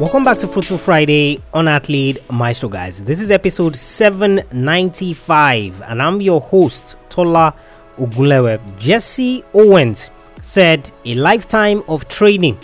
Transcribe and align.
Welcome 0.00 0.22
back 0.22 0.38
to 0.38 0.46
Fruitful 0.46 0.78
Friday 0.78 1.42
on 1.52 1.68
Athlete 1.68 2.18
Maestro, 2.30 2.70
guys. 2.70 3.02
This 3.02 3.20
is 3.20 3.30
episode 3.30 3.76
795, 3.76 5.82
and 5.82 6.00
I'm 6.00 6.22
your 6.22 6.40
host, 6.40 6.96
Tola 7.10 7.54
Ogunlewe. 7.98 8.78
Jesse 8.78 9.44
Owens 9.52 10.10
said 10.40 10.90
a 11.04 11.14
lifetime 11.16 11.82
of 11.86 12.08
training 12.08 12.58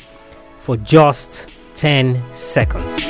for 0.56 0.78
just 0.78 1.54
10 1.74 2.24
seconds. 2.32 3.06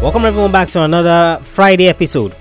Welcome, 0.00 0.24
everyone, 0.24 0.52
back 0.52 0.70
to 0.70 0.84
another 0.84 1.38
Friday 1.42 1.88
episode 1.88 2.34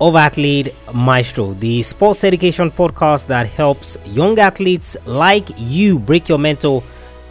of 0.00 0.16
Athlete 0.16 0.74
Maestro, 0.94 1.52
the 1.52 1.82
sports 1.82 2.24
education 2.24 2.70
podcast 2.70 3.26
that 3.26 3.46
helps 3.46 3.98
young 4.06 4.38
athletes 4.38 4.96
like 5.04 5.50
you 5.58 5.98
break 5.98 6.30
your 6.30 6.38
mental 6.38 6.82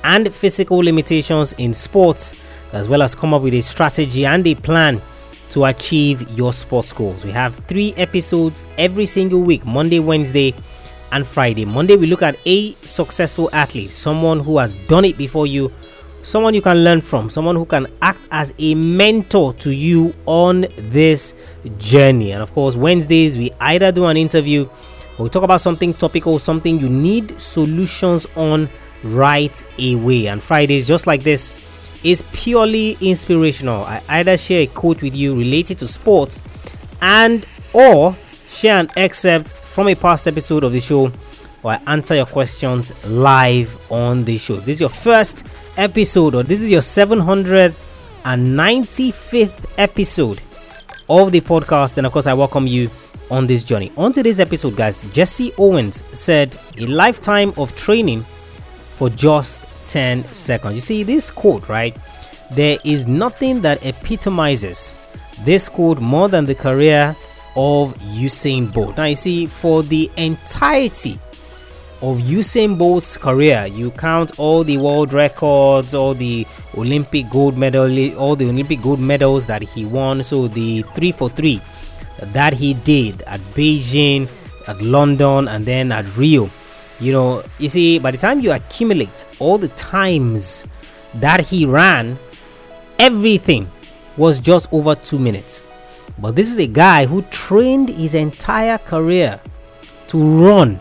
and 0.04 0.34
physical 0.34 0.78
limitations 0.78 1.54
in 1.54 1.74
sports, 1.74 2.34
as 2.74 2.88
well 2.88 3.02
as 3.02 3.16
come 3.16 3.34
up 3.34 3.42
with 3.42 3.54
a 3.54 3.62
strategy 3.62 4.26
and 4.26 4.46
a 4.48 4.56
plan 4.56 5.02
to 5.50 5.66
achieve 5.66 6.30
your 6.32 6.54
sports 6.54 6.94
goals. 6.94 7.26
We 7.26 7.32
have 7.32 7.56
three 7.56 7.94
episodes 7.98 8.64
every 8.78 9.06
single 9.06 9.42
week 9.42 9.66
Monday, 9.66 10.00
Wednesday, 10.00 10.56
and 11.12 11.28
Friday. 11.28 11.66
Monday, 11.66 11.98
we 11.98 12.08
look 12.08 12.22
at 12.22 12.38
a 12.46 12.72
successful 12.74 13.50
athlete, 13.54 13.92
someone 13.92 14.40
who 14.40 14.58
has 14.58 14.76
done 14.88 15.04
it 15.04 15.18
before 15.18 15.46
you, 15.46 15.72
someone 16.24 16.54
you 16.54 16.62
can 16.62 16.84
learn 16.84 17.02
from, 17.02 17.30
someone 17.30 17.56
who 17.56 17.66
can 17.66 17.88
act 18.02 18.28
as 18.32 18.54
a 18.60 18.76
mentor 18.76 19.54
to 19.56 19.72
you 19.72 20.16
on 20.26 20.66
this 20.78 21.34
journey. 21.78 22.32
And 22.32 22.42
of 22.42 22.54
course, 22.54 22.76
Wednesdays, 22.76 23.38
we 23.38 23.52
either 23.60 23.92
do 23.92 24.06
an 24.06 24.16
interview 24.16 24.70
or 25.18 25.24
we 25.24 25.30
talk 25.30 25.44
about 25.44 25.60
something 25.60 25.94
topical, 25.94 26.40
something 26.40 26.80
you 26.80 26.88
need 26.88 27.42
solutions 27.42 28.26
on 28.38 28.70
right 29.04 29.64
away. 29.80 30.28
And 30.28 30.42
Fridays, 30.42 30.88
just 30.88 31.08
like 31.08 31.24
this, 31.24 31.56
is 32.04 32.24
purely 32.32 32.98
inspirational. 33.02 33.84
I 33.84 34.02
either 34.10 34.38
share 34.38 34.62
a 34.62 34.68
quote 34.68 35.02
with 35.02 35.16
you 35.16 35.36
related 35.36 35.80
to 35.80 35.88
sports 35.88 36.44
and 37.02 37.46
or 37.74 38.16
share 38.48 38.80
an 38.80 38.90
excerpt 38.96 39.54
from 39.54 39.88
a 39.88 39.96
past 39.96 40.28
episode 40.28 40.64
of 40.64 40.72
the 40.72 40.82
show 40.82 41.12
or 41.64 41.72
I 41.72 41.82
answer 41.88 42.16
your 42.16 42.26
questions 42.26 42.92
live 43.06 43.92
on 43.92 44.24
the 44.24 44.38
show. 44.38 44.56
This 44.56 44.78
is 44.78 44.82
your 44.82 44.90
first 44.90 45.46
episode 45.78 46.36
or 46.36 46.44
this 46.44 46.62
is 46.62 46.70
your 46.72 46.82
795th 46.82 49.72
episode 49.78 50.42
of 51.10 51.32
the 51.32 51.42
podcast. 51.42 51.96
Then 51.96 52.06
of 52.06 52.14
course 52.14 52.28
I 52.28 52.34
welcome 52.34 52.68
you 52.68 52.90
on 53.30 53.48
this 53.48 53.64
journey. 53.64 53.92
On 53.96 54.12
today's 54.12 54.40
episode, 54.40 54.76
guys, 54.76 55.04
Jesse 55.14 55.54
Owens 55.58 56.04
said 56.18 56.58
a 56.78 56.86
lifetime 56.88 57.54
of 57.58 57.76
training 57.76 58.26
for 59.02 59.10
just 59.10 59.66
10 59.88 60.24
seconds. 60.32 60.76
You 60.76 60.82
see, 60.82 61.02
this 61.02 61.32
quote, 61.32 61.68
right? 61.68 61.98
There 62.52 62.78
is 62.86 63.08
nothing 63.08 63.62
that 63.62 63.84
epitomizes 63.84 64.94
this 65.44 65.68
quote 65.68 66.00
more 66.00 66.30
than 66.30 66.46
the 66.46 66.54
career 66.54 67.16
of 67.56 67.96
Usain 68.14 68.72
Bolt. 68.72 68.98
Now, 68.98 69.06
you 69.06 69.16
see, 69.16 69.48
for 69.48 69.82
the 69.82 70.12
entirety 70.18 71.14
of 72.04 72.20
Usain 72.20 72.78
Bolt's 72.78 73.18
career, 73.18 73.66
you 73.66 73.90
count 73.90 74.38
all 74.38 74.64
the 74.64 74.78
world 74.78 75.14
records, 75.14 75.96
all 75.96 76.14
the 76.14 76.46
Olympic 76.78 77.28
gold 77.32 77.58
medal, 77.58 77.90
all 78.20 78.36
the 78.36 78.48
Olympic 78.48 78.84
gold 78.84 79.00
medals 79.00 79.48
that 79.48 79.64
he 79.64 79.84
won. 79.84 80.24
So 80.24 80.48
the 80.48 80.84
three 80.94 81.12
for 81.12 81.28
three 81.28 81.60
that 82.20 82.54
he 82.54 82.76
did 82.76 83.24
at 83.24 83.40
Beijing, 83.56 84.30
at 84.68 84.80
London, 84.80 85.48
and 85.48 85.66
then 85.66 85.92
at 85.92 86.06
Rio. 86.16 86.52
You 87.02 87.12
know, 87.12 87.44
you 87.58 87.68
see, 87.68 87.98
by 87.98 88.12
the 88.12 88.18
time 88.18 88.40
you 88.42 88.52
accumulate 88.52 89.26
all 89.40 89.58
the 89.58 89.70
times 89.70 90.66
that 91.16 91.40
he 91.40 91.66
ran, 91.66 92.18
everything 93.00 93.68
was 94.18 94.40
just 94.40 94.72
over 94.72 94.94
two 94.94 95.18
minutes. 95.18 95.66
But 96.20 96.36
this 96.36 96.52
is 96.52 96.60
a 96.60 96.68
guy 96.68 97.08
who 97.08 97.24
trained 97.24 97.90
his 97.90 98.14
entire 98.14 98.78
career 98.78 99.42
to 100.10 100.18
run 100.46 100.80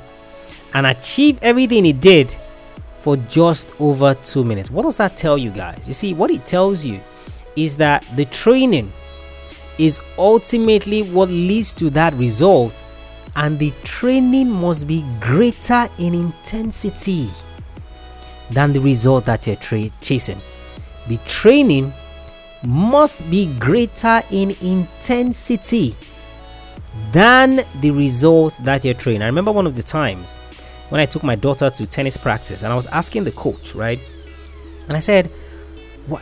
and 0.74 0.86
achieve 0.86 1.38
everything 1.40 1.84
he 1.86 1.94
did 1.94 2.36
for 2.98 3.16
just 3.16 3.70
over 3.80 4.12
two 4.14 4.44
minutes. 4.44 4.70
What 4.70 4.82
does 4.82 4.98
that 4.98 5.16
tell 5.16 5.38
you 5.38 5.50
guys? 5.50 5.88
You 5.88 5.94
see, 5.94 6.12
what 6.12 6.30
it 6.30 6.44
tells 6.44 6.84
you 6.84 7.00
is 7.56 7.76
that 7.78 8.04
the 8.14 8.26
training 8.26 8.92
is 9.78 10.00
ultimately 10.18 11.02
what 11.04 11.30
leads 11.30 11.72
to 11.74 11.88
that 11.90 12.12
result 12.14 12.82
and 13.36 13.58
the 13.58 13.72
training 13.84 14.50
must 14.50 14.86
be 14.86 15.04
greater 15.20 15.86
in 15.98 16.14
intensity 16.14 17.28
than 18.50 18.72
the 18.72 18.80
result 18.80 19.24
that 19.26 19.46
you're 19.46 19.56
tra- 19.56 19.90
chasing. 20.00 20.40
The 21.08 21.18
training 21.26 21.92
must 22.66 23.28
be 23.30 23.46
greater 23.58 24.20
in 24.30 24.54
intensity 24.60 25.94
than 27.12 27.64
the 27.80 27.90
results 27.90 28.58
that 28.58 28.84
you're 28.84 28.94
training. 28.94 29.22
I 29.22 29.26
remember 29.26 29.52
one 29.52 29.66
of 29.66 29.76
the 29.76 29.82
times 29.82 30.34
when 30.90 31.00
I 31.00 31.06
took 31.06 31.22
my 31.22 31.36
daughter 31.36 31.70
to 31.70 31.86
tennis 31.86 32.16
practice 32.16 32.62
and 32.62 32.72
I 32.72 32.76
was 32.76 32.86
asking 32.86 33.24
the 33.24 33.32
coach, 33.32 33.74
right? 33.74 34.00
And 34.88 34.96
I 34.96 35.00
said, 35.00 35.30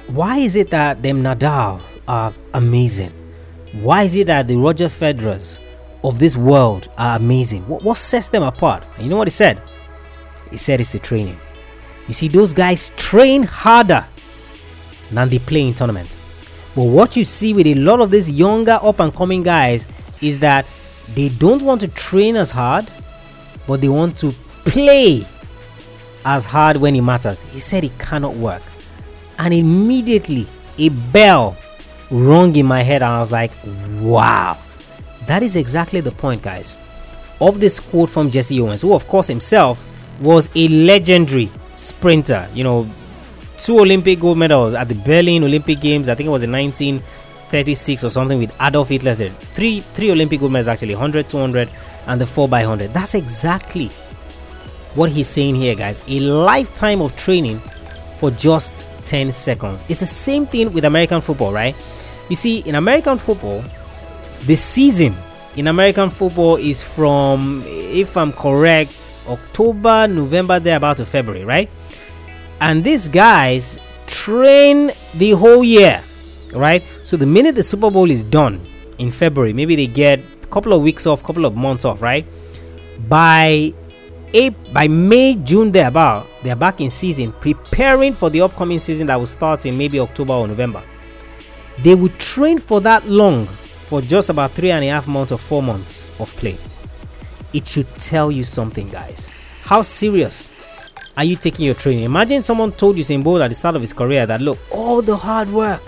why 0.09 0.39
is 0.39 0.57
it 0.57 0.71
that 0.71 1.03
them 1.03 1.23
Nadal 1.23 1.81
are 2.07 2.35
amazing? 2.53 3.13
Why 3.73 4.03
is 4.03 4.15
it 4.15 4.27
that 4.27 4.49
the 4.49 4.57
Roger 4.57 4.89
Federers 4.89 5.59
of 6.05 6.19
this 6.19 6.37
world 6.37 6.89
are 6.99 7.17
amazing. 7.17 7.67
What, 7.69 7.83
what 7.83 7.97
sets 7.97 8.29
them 8.29 8.43
apart? 8.43 8.87
And 8.95 9.05
you 9.05 9.11
know 9.11 9.17
what 9.17 9.29
he 9.29 9.33
said? 9.33 9.63
He 10.51 10.57
said 10.57 10.81
it's 10.81 10.93
the 10.93 10.99
training. 10.99 11.39
You 12.07 12.15
see, 12.15 12.29
those 12.29 12.55
guys 12.55 12.91
train 12.97 13.43
harder 13.43 14.07
than 15.11 15.29
they 15.29 15.39
play 15.39 15.67
in 15.67 15.75
tournaments. 15.75 16.23
But 16.75 16.85
what 16.85 17.17
you 17.17 17.25
see 17.25 17.53
with 17.53 17.67
a 17.67 17.75
lot 17.75 18.01
of 18.01 18.11
these 18.11 18.31
younger 18.31 18.79
up 18.83 19.01
and 19.01 19.15
coming 19.15 19.43
guys 19.43 19.89
is 20.23 20.39
that 20.39 20.67
they 21.15 21.29
don't 21.31 21.63
want 21.63 21.81
to 21.81 21.89
train 21.89 22.37
as 22.37 22.51
hard, 22.51 22.89
but 23.67 23.81
they 23.81 23.89
want 23.89 24.17
to 24.19 24.31
play 24.65 25.25
as 26.25 26.45
hard 26.45 26.77
when 26.77 26.95
it 26.95 27.03
matters. 27.03 27.43
He 27.53 27.61
said 27.61 27.85
it 27.85 27.99
cannot 27.99 28.35
work. 28.35 28.63
And 29.39 29.53
immediately 29.53 30.47
a 30.79 30.89
bell 30.89 31.57
rung 32.11 32.55
in 32.57 32.67
my 32.67 32.83
head, 32.83 33.03
and 33.03 33.13
I 33.13 33.21
was 33.21 33.33
like, 33.33 33.51
wow 34.01 34.59
that 35.29 35.43
is 35.43 35.57
exactly 35.57 36.01
the 36.01 36.11
point, 36.11 36.43
guys, 36.43 36.79
of 37.41 37.61
this 37.61 37.79
quote 37.79 38.09
from 38.09 38.31
Jesse 38.31 38.59
Owens, 38.61 38.81
who, 38.81 38.95
of 38.95 39.07
course, 39.07 39.29
himself 39.29 39.85
was 40.21 40.49
a 40.55 40.69
legendary 40.69 41.51
sprinter. 41.77 42.49
You 42.55 42.65
know, 42.65 42.89
two 43.59 43.79
Olympic 43.79 44.21
gold 44.21 44.39
medals 44.39 44.73
at 44.73 44.89
the 44.89 44.95
Berlin 44.95 45.45
Olympic 45.45 45.81
Games. 45.81 46.09
I 46.09 46.15
think 46.15 46.29
it 46.29 46.31
was 46.31 46.43
in 46.43 46.51
1936 46.51 48.05
or 48.05 48.11
something 48.11 48.39
with 48.39 48.55
Adolf 48.61 48.89
Hitler. 48.89 49.15
Three, 49.15 49.81
three 49.81 50.11
Olympic 50.11 50.41
gold 50.41 50.53
medals 50.53 50.69
actually 50.69 50.95
100, 50.95 51.29
200, 51.29 51.69
and 52.07 52.19
the 52.19 52.25
4x100. 52.25 52.95
That's 52.95 53.15
exactly 53.15 53.89
what 54.95 55.11
he's 55.11 55.29
saying 55.29 55.57
here, 55.57 55.75
guys. 55.75 56.03
A 56.09 56.21
lifetime 56.21 57.03
of 57.03 57.15
training 57.17 57.59
for 58.19 58.31
just 58.31 58.87
10 59.05 59.31
seconds. 59.33 59.85
It's 59.91 60.01
the 60.01 60.07
same 60.07 60.47
thing 60.47 60.73
with 60.73 60.87
American 60.87 61.21
football, 61.21 61.53
right? 61.53 61.77
You 62.31 62.37
see, 62.37 62.61
in 62.61 62.75
American 62.77 63.19
football, 63.19 63.63
the 64.47 64.57
season 64.57 65.15
in 65.57 65.67
American 65.67 66.11
football 66.11 66.57
is 66.57 66.83
from, 66.83 67.65
if 67.67 68.17
I'm 68.17 68.33
correct, 68.33 69.17
October, 69.29 70.07
November, 70.07 70.61
there 70.61 70.77
about 70.77 70.99
to 70.99 71.07
February, 71.07 71.45
right? 71.45 71.71
And 72.61 72.83
these 72.85 73.09
guys 73.09 73.79
train 74.07 74.91
the 75.15 75.33
whole 75.33 75.65
year, 75.65 76.01
right? 76.55 76.83
So 77.03 77.17
the 77.17 77.27
minute 77.27 77.55
the 77.55 77.63
Super 77.63 77.91
Bowl 77.91 78.11
is 78.11 78.23
done 78.23 78.61
in 78.99 79.11
February, 79.11 79.53
maybe 79.53 79.77
they 79.77 79.87
get 79.87 80.21
a 80.21 80.47
couple 80.47 80.73
of 80.73 80.83
weeks 80.83 81.07
off, 81.07 81.23
couple 81.23 81.45
of 81.45 81.57
months 81.57 81.85
off, 81.85 82.03
right? 82.03 82.27
By 83.09 83.75
April, 84.35 84.73
by 84.73 84.89
May, 84.89 85.37
June, 85.37 85.73
they're 85.73 85.89
about 85.89 86.27
they're 86.43 86.57
back 86.57 86.81
in 86.81 86.91
season, 86.91 87.33
preparing 87.33 88.13
for 88.13 88.31
the 88.31 88.41
upcoming 88.43 88.79
season 88.79 89.07
that 89.07 89.19
will 89.19 89.27
start 89.27 89.67
in 89.67 89.77
maybe 89.79 89.99
October 90.01 90.35
or 90.35 90.47
November. 90.47 90.83
They 91.79 91.95
will 91.95 92.11
train 92.11 92.59
for 92.59 92.81
that 92.83 93.07
long 93.07 93.49
for 93.89 94.03
just 94.03 94.29
about 94.29 94.51
three 94.51 94.71
and 94.71 94.85
a 94.85 94.89
half 94.89 95.09
months 95.09 95.33
or 95.33 95.39
four 95.39 95.63
months 95.63 96.05
of 96.21 96.31
play. 96.37 96.59
It 97.55 97.67
should 97.67 97.89
tell 97.97 98.31
you 98.31 98.45
something, 98.45 98.87
guys. 98.91 99.31
How 99.63 99.81
serious 99.81 100.51
are 101.17 101.25
you 101.25 101.37
taking 101.37 101.65
your 101.65 101.75
training? 101.75 102.05
Imagine 102.05 102.43
someone 102.43 102.71
told 102.73 102.99
you 102.99 103.03
Usain 103.03 103.25
Bolt 103.25 103.41
at 103.41 103.49
the 103.49 103.55
start 103.55 103.77
of 103.77 103.81
his 103.81 103.95
career 103.95 104.27
that 104.27 104.43
look, 104.43 104.59
all 104.71 105.01
the 105.01 105.17
hard 105.17 105.49
work, 105.51 105.81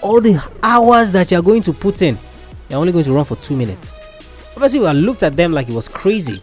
all 0.00 0.20
the 0.20 0.40
hours 0.62 1.10
that 1.10 1.32
you're 1.32 1.42
going 1.42 1.62
to 1.62 1.72
put 1.72 2.02
in, 2.02 2.16
you're 2.70 2.78
only 2.78 2.92
going 2.92 3.04
to 3.04 3.12
run 3.12 3.24
for 3.24 3.34
two 3.36 3.56
minutes. 3.56 3.98
Obviously, 4.54 4.86
I 4.86 4.92
looked 4.92 5.24
at 5.24 5.36
them 5.36 5.52
like 5.52 5.66
he 5.66 5.74
was 5.74 5.88
crazy, 5.88 6.40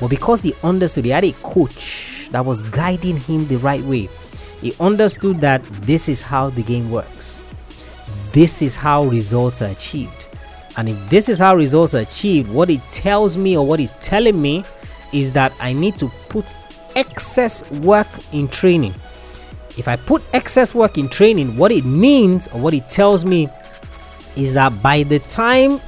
but 0.00 0.08
because 0.08 0.42
he 0.42 0.52
understood, 0.64 1.04
he 1.04 1.12
had 1.12 1.24
a 1.24 1.32
coach 1.44 2.28
that 2.32 2.44
was 2.44 2.64
guiding 2.64 3.18
him 3.18 3.46
the 3.46 3.58
right 3.58 3.82
way. 3.84 4.08
He 4.60 4.74
understood 4.80 5.40
that 5.42 5.62
this 5.62 6.08
is 6.08 6.22
how 6.22 6.50
the 6.50 6.64
game 6.64 6.90
works 6.90 7.47
this 8.32 8.62
is 8.62 8.76
how 8.76 9.04
results 9.04 9.62
are 9.62 9.70
achieved. 9.70 10.26
And 10.76 10.88
if 10.88 11.10
this 11.10 11.28
is 11.28 11.38
how 11.38 11.56
results 11.56 11.94
are 11.94 12.00
achieved, 12.00 12.50
what 12.50 12.70
it 12.70 12.80
tells 12.90 13.36
me 13.36 13.56
or 13.56 13.66
what 13.66 13.80
it's 13.80 13.94
telling 14.00 14.40
me 14.40 14.64
is 15.12 15.32
that 15.32 15.52
I 15.60 15.72
need 15.72 15.96
to 15.98 16.08
put 16.28 16.54
excess 16.94 17.68
work 17.70 18.08
in 18.32 18.48
training 18.48 18.94
If 19.78 19.86
I 19.86 19.94
put 19.94 20.24
excess 20.34 20.74
work 20.74 20.98
in 20.98 21.08
training, 21.08 21.56
what 21.56 21.70
it 21.70 21.84
means 21.84 22.48
or 22.48 22.60
what 22.60 22.74
it 22.74 22.90
tells 22.90 23.24
me 23.24 23.48
is 24.36 24.52
that 24.54 24.82
by 24.82 25.04
the 25.04 25.20
time 25.20 25.80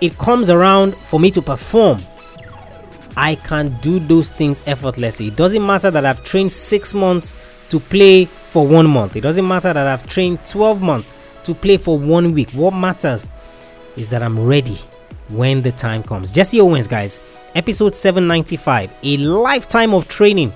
it 0.00 0.18
comes 0.18 0.50
around 0.50 0.96
for 0.96 1.20
me 1.20 1.30
to 1.30 1.40
perform, 1.40 2.00
I 3.16 3.36
can 3.36 3.68
do 3.80 4.00
those 4.00 4.30
things 4.30 4.60
effortlessly. 4.66 5.28
It 5.28 5.36
doesn't 5.36 5.64
matter 5.64 5.90
that 5.92 6.04
I've 6.04 6.24
trained 6.24 6.50
six 6.50 6.92
months 6.92 7.32
to 7.70 7.78
play 7.78 8.24
for 8.24 8.66
one 8.66 8.88
month, 8.88 9.14
it 9.16 9.20
doesn't 9.20 9.46
matter 9.46 9.72
that 9.72 9.86
I've 9.86 10.06
trained 10.06 10.44
12 10.44 10.82
months 10.82 11.14
to 11.46 11.54
play 11.54 11.76
for 11.76 11.98
one 11.98 12.32
week. 12.32 12.50
What 12.52 12.72
matters 12.72 13.30
is 13.96 14.08
that 14.10 14.22
I'm 14.22 14.38
ready 14.38 14.78
when 15.30 15.62
the 15.62 15.72
time 15.72 16.02
comes. 16.02 16.30
Jesse 16.30 16.60
Owens, 16.60 16.86
guys, 16.86 17.20
episode 17.54 17.94
795 17.94 18.92
a 19.02 19.16
lifetime 19.16 19.94
of 19.94 20.08
training 20.08 20.52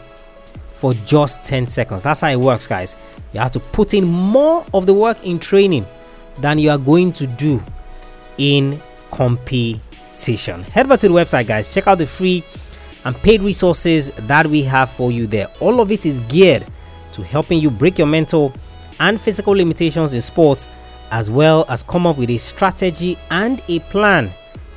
for 0.73 0.95
just 0.95 1.43
10 1.45 1.67
seconds. 1.67 2.03
That's 2.03 2.21
how 2.21 2.29
it 2.29 2.41
works, 2.41 2.67
guys. 2.67 2.97
You 3.33 3.41
have 3.41 3.51
to 3.53 3.61
put 3.61 3.95
in 3.95 4.05
more 4.05 4.65
of 4.75 4.87
the 4.87 4.95
work 4.95 5.25
in 5.25 5.39
training 5.39 5.87
than 6.37 6.59
you 6.59 6.71
are 6.71 6.79
going 6.79 7.13
to 7.15 7.27
do 7.27 7.63
in 8.39 8.81
competition. 9.11 10.63
Head 10.65 10.87
over 10.87 10.97
to 10.97 11.09
the 11.09 11.15
website, 11.15 11.47
guys. 11.47 11.69
Check 11.73 11.87
out 11.87 11.99
the 11.99 12.07
free 12.07 12.43
and 13.05 13.15
paid 13.17 13.41
resources 13.41 14.11
that 14.13 14.47
we 14.47 14.63
have 14.63 14.91
for 14.91 15.13
you 15.13 15.27
there. 15.27 15.47
All 15.61 15.81
of 15.81 15.91
it 15.91 16.07
is 16.07 16.21
geared 16.21 16.65
to 17.13 17.23
helping 17.23 17.61
you 17.61 17.71
break 17.71 17.99
your 17.99 18.07
mental 18.07 18.53
and 19.01 19.21
physical 19.21 19.55
limitations 19.55 20.15
in 20.15 20.21
sports, 20.21 20.69
as 21.11 21.31
well 21.31 21.65
as 21.69 21.83
come 21.83 22.07
up 22.07 22.19
with 22.19 22.31
a 22.31 22.39
strategy 22.39 23.19
and 23.31 23.63
a 23.69 23.79
plan 23.81 24.31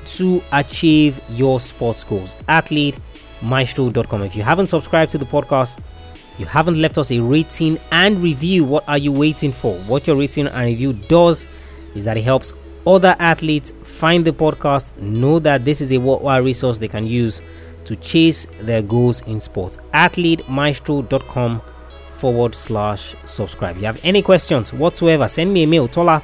to 0.06 0.42
achieve 0.52 1.22
your 1.30 1.60
sports 1.60 2.04
goals. 2.04 2.36
AthleteMaestro.com. 2.44 4.24
If 4.24 4.36
you 4.36 4.44
haven't 4.44 4.68
subscribed 4.68 5.12
to 5.12 5.18
the 5.18 5.26
podcast, 5.26 5.80
you 6.40 6.46
haven't 6.46 6.82
left 6.82 6.98
us 6.98 7.12
a 7.12 7.20
rating 7.20 7.78
and 7.92 8.18
review, 8.22 8.64
what 8.64 8.88
are 8.90 8.98
you 8.98 9.12
waiting 9.12 9.52
for? 9.52 9.76
What 9.82 10.08
your 10.08 10.16
rating 10.18 10.48
and 10.48 10.66
review 10.66 10.94
does 10.94 11.46
is 11.96 12.06
that 12.06 12.18
it 12.18 12.24
helps 12.24 12.54
other 12.86 13.16
athletes 13.20 13.72
find 13.84 14.26
the 14.26 14.34
podcast, 14.34 14.96
know 14.98 15.40
that 15.40 15.64
this 15.64 15.80
is 15.80 15.92
a 15.94 15.98
worthwhile 15.98 16.42
resource 16.42 16.80
they 16.80 16.88
can 16.88 17.06
use 17.06 17.42
to 17.86 17.96
chase 17.98 18.46
their 18.62 18.82
goals 18.82 19.22
in 19.22 19.40
sports. 19.40 19.78
AthleteMaestro.com 19.94 21.62
forward 22.24 22.56
slash 22.56 23.16
subscribe. 23.26 23.76
If 23.76 23.82
you 23.82 23.88
have 23.88 24.00
any 24.06 24.22
questions 24.22 24.72
whatsoever, 24.72 25.28
send 25.28 25.54
me 25.54 25.64
a 25.64 25.68
mail, 25.68 25.90
Tola 25.90 26.24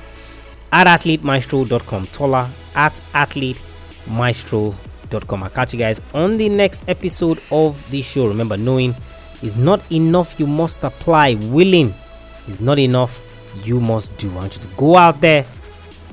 at 0.72 0.88
athletemaestro.com. 0.88 2.06
Tola 2.06 2.50
at 2.74 3.02
athletemaestro.com. 3.14 5.44
I'll 5.44 5.50
catch 5.50 5.74
you 5.74 5.80
guys 5.80 6.00
on 6.14 6.38
the 6.38 6.48
next 6.48 6.88
episode 6.88 7.42
of 7.52 7.92
the 7.92 8.02
show. 8.02 8.30
Remember, 8.30 8.56
knowing 8.56 8.96
is 9.44 9.58
not 9.58 9.82
enough, 9.92 10.40
you 10.40 10.48
must 10.48 10.86
apply. 10.86 11.36
Willing 11.36 11.94
is 12.48 12.62
not 12.62 12.80
enough, 12.80 13.22
you 13.66 13.82
must 13.82 14.18
do. 14.18 14.32
I 14.32 14.36
want 14.36 14.56
you 14.56 14.62
to 14.62 14.70
go 14.78 14.96
out 14.96 15.20
there, 15.20 15.46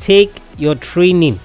take 0.01 0.33
your 0.59 0.75
training 0.75 1.39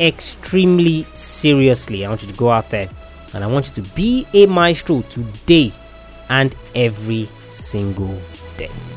extremely 0.00 1.02
seriously. 1.12 2.06
I 2.06 2.08
want 2.08 2.22
you 2.22 2.28
to 2.28 2.38
go 2.38 2.48
out 2.48 2.70
there 2.70 2.88
and 3.34 3.44
I 3.44 3.48
want 3.48 3.68
you 3.68 3.74
to 3.82 3.94
be 3.94 4.26
a 4.32 4.46
maestro 4.46 5.02
today 5.02 5.70
and 6.30 6.54
every 6.74 7.28
single 7.52 8.18
day. 8.56 8.91